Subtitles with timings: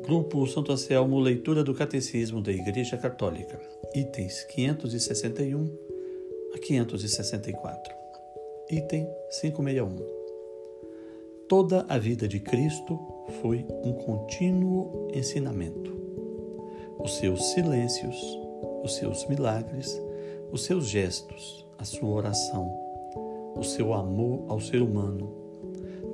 [0.00, 3.60] Grupo Santo Anselmo, leitura do Catecismo da Igreja Católica,
[3.94, 5.70] itens 561
[6.54, 7.94] a 564.
[8.70, 9.96] Item 561.
[11.46, 12.98] Toda a vida de Cristo
[13.40, 15.92] foi um contínuo ensinamento.
[16.98, 18.16] Os seus silêncios,
[18.82, 20.00] os seus milagres,
[20.50, 22.74] os seus gestos, a sua oração,
[23.54, 25.32] o seu amor ao ser humano,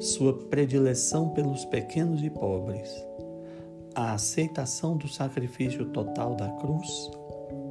[0.00, 3.04] sua predileção pelos pequenos e pobres,
[3.98, 7.10] a aceitação do sacrifício total da cruz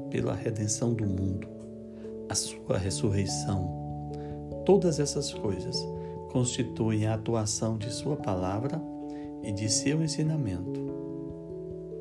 [0.09, 1.47] pela redenção do mundo,
[2.27, 4.11] a sua ressurreição.
[4.65, 5.77] Todas essas coisas
[6.29, 8.81] constituem a atuação de sua palavra
[9.41, 10.81] e de seu ensinamento,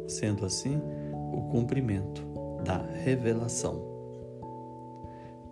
[0.09, 0.83] sendo assim
[1.33, 2.27] o cumprimento
[2.65, 3.81] da revelação.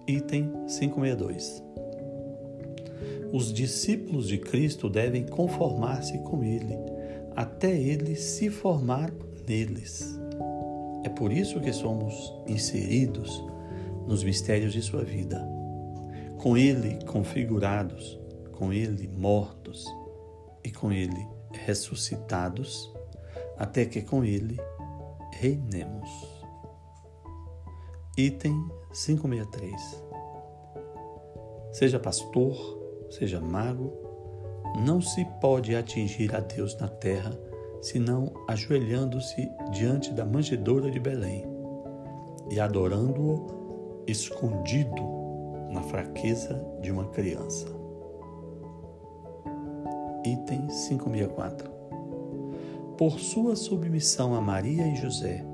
[0.05, 1.63] Item 562.
[3.33, 6.94] Os discípulos de Cristo devem conformar-se com Ele
[7.37, 9.13] até ele se formar
[9.47, 10.19] neles.
[11.05, 13.45] É por isso que somos inseridos
[14.07, 15.47] nos mistérios de sua vida,
[16.39, 18.19] com ele configurados,
[18.53, 19.85] com ele mortos
[20.63, 22.93] e com ele ressuscitados,
[23.57, 24.59] até que com ele
[25.33, 26.09] reinemos.
[28.17, 30.05] Item 563.
[31.73, 34.04] Seja pastor, seja mago,
[34.75, 37.33] não se pode atingir a Deus na terra
[37.81, 41.45] senão ajoelhando-se diante da manjedoura de Belém
[42.51, 45.03] e adorando-o escondido
[45.71, 47.67] na fraqueza de uma criança.
[50.25, 51.71] Item 564.
[52.97, 55.45] Por sua submissão a Maria e José,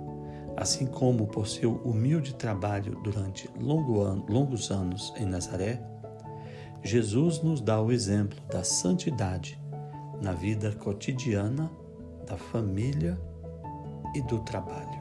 [0.57, 5.83] assim como por seu humilde trabalho durante longo an longos anos em Nazaré,
[6.83, 9.61] Jesus nos dá o exemplo da santidade
[10.20, 11.70] na vida cotidiana,
[12.27, 13.19] da família
[14.14, 15.01] e do trabalho.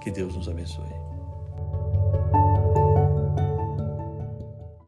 [0.00, 0.92] Que Deus nos abençoe.